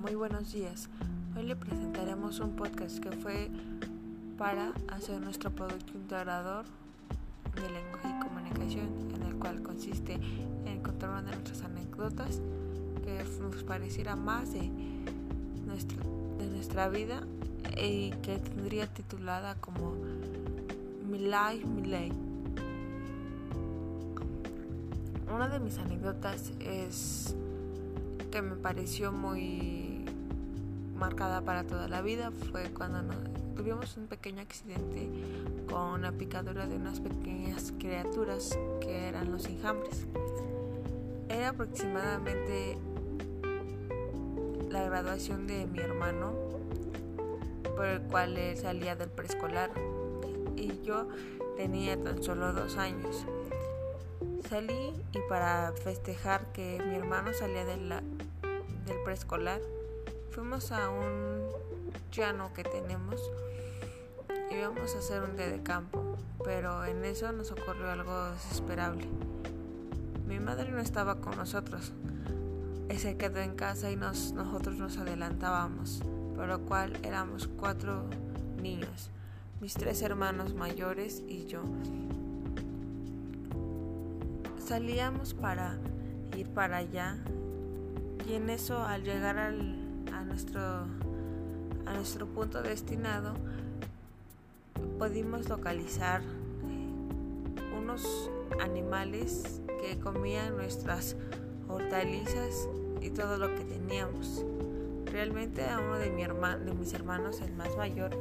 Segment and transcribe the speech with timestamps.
[0.00, 0.88] Muy buenos días.
[1.36, 3.50] Hoy le presentaremos un podcast que fue
[4.38, 6.64] para hacer nuestro producto integrador
[7.54, 10.14] de lenguaje y comunicación, en el cual consiste
[10.64, 12.40] en contar una de nuestras anécdotas
[13.04, 17.26] que nos pareciera más de, de nuestra vida
[17.76, 19.94] y que tendría titulada como
[21.06, 22.16] Mi Life, Mi Life.
[25.34, 27.36] Una de mis anécdotas es
[28.32, 30.06] que me pareció muy
[30.96, 33.14] marcada para toda la vida fue cuando
[33.54, 35.06] tuvimos un pequeño accidente
[35.68, 40.06] con la picadura de unas pequeñas criaturas que eran los enjambres.
[41.28, 42.78] Era aproximadamente
[44.70, 46.32] la graduación de mi hermano,
[47.76, 49.70] por el cual él salía del preescolar
[50.56, 51.06] y yo
[51.58, 53.26] tenía tan solo dos años.
[54.48, 58.02] Salí y para festejar que mi hermano salía de la,
[58.86, 59.60] del preescolar,
[60.30, 61.48] fuimos a un
[62.10, 63.20] llano que tenemos
[64.50, 69.06] y íbamos a hacer un día de campo, pero en eso nos ocurrió algo desesperable.
[70.26, 71.92] Mi madre no estaba con nosotros,
[72.98, 76.02] se quedó en casa y nos, nosotros nos adelantábamos,
[76.34, 78.04] por lo cual éramos cuatro
[78.60, 79.10] niños,
[79.60, 81.62] mis tres hermanos mayores y yo.
[84.64, 85.78] Salíamos para
[86.36, 87.18] ir para allá
[88.32, 89.76] y en eso al llegar al,
[90.10, 90.60] a, nuestro,
[91.84, 93.34] a nuestro punto destinado
[94.98, 101.14] pudimos localizar eh, unos animales que comían nuestras
[101.68, 102.70] hortalizas
[103.02, 104.46] y todo lo que teníamos.
[105.04, 108.12] Realmente a uno de, mi hermano, de mis hermanos, el más mayor,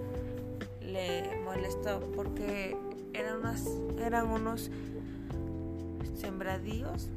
[0.81, 2.75] le molestó porque
[3.13, 3.39] eran,
[3.97, 4.69] eran unos
[6.15, 7.09] sembradíos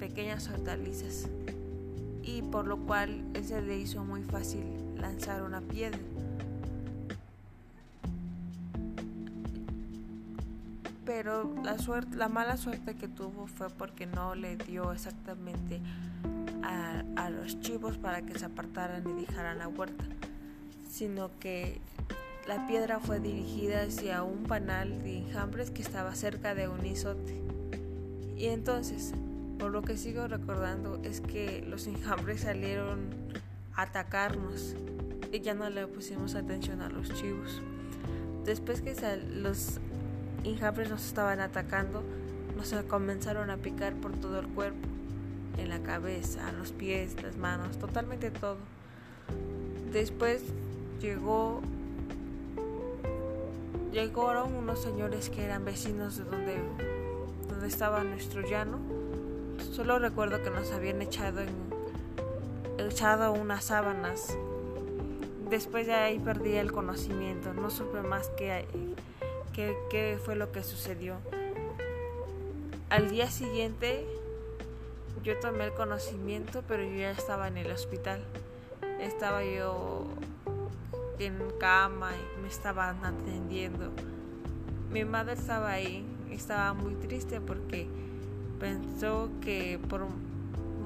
[0.00, 1.28] pequeñas hortalizas
[2.22, 4.64] y por lo cual se le hizo muy fácil
[4.96, 5.98] lanzar una piedra.
[11.04, 15.80] Pero la, suerte, la mala suerte que tuvo fue porque no le dio exactamente
[16.62, 20.04] a, a los chivos para que se apartaran y dejaran la huerta,
[20.88, 21.80] sino que
[22.48, 27.38] la piedra fue dirigida hacia un panal de enjambres que estaba cerca de un isote.
[28.36, 29.12] Y entonces
[29.60, 32.98] por lo que sigo recordando es que los enjambres salieron
[33.74, 34.74] a atacarnos
[35.30, 37.60] y ya no le pusimos atención a los chivos.
[38.46, 38.96] Después que
[39.34, 39.78] los
[40.44, 42.02] enjambres nos estaban atacando,
[42.56, 44.88] nos comenzaron a picar por todo el cuerpo,
[45.58, 48.56] en la cabeza, los pies, las manos, totalmente todo.
[49.92, 50.42] Después
[51.02, 51.60] llegó
[53.92, 56.56] llegaron unos señores que eran vecinos de donde,
[57.48, 58.99] donde estaba nuestro llano
[59.70, 61.42] Solo recuerdo que nos habían echado
[62.78, 64.36] echado unas sábanas.
[65.48, 68.66] Después de ahí perdí el conocimiento, no supe más qué,
[69.54, 71.16] qué, fue lo que sucedió.
[72.88, 74.04] Al día siguiente
[75.22, 78.22] yo tomé el conocimiento, pero yo ya estaba en el hospital.
[79.00, 80.06] Estaba yo
[81.18, 83.90] en cama y me estaban atendiendo.
[84.90, 87.88] Mi madre estaba ahí, estaba muy triste porque
[88.60, 90.06] pensó que por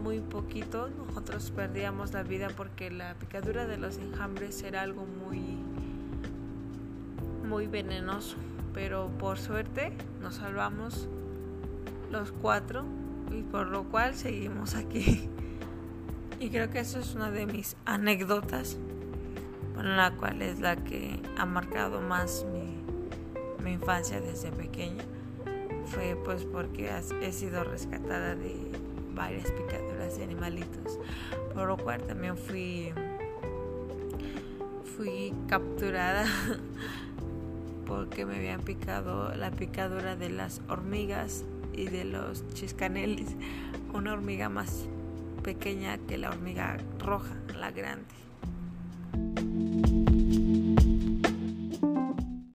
[0.02, 5.58] muy poquito nosotros perdíamos la vida porque la picadura de los enjambres era algo muy
[7.46, 8.36] muy venenoso.
[8.72, 11.08] Pero por suerte nos salvamos
[12.10, 12.84] los cuatro
[13.30, 15.28] y por lo cual seguimos aquí.
[16.40, 18.76] Y creo que eso es una de mis anécdotas
[19.76, 22.82] la cual es la que ha marcado más mi,
[23.62, 25.04] mi infancia desde pequeña
[25.86, 26.90] fue pues porque
[27.22, 28.56] he sido rescatada de
[29.14, 30.98] varias picaduras de animalitos,
[31.54, 32.92] por lo cual también fui
[34.96, 36.24] fui capturada
[37.86, 43.34] porque me habían picado la picadura de las hormigas y de los chiscanelis,
[43.92, 44.86] una hormiga más
[45.42, 48.04] pequeña que la hormiga roja, la grande.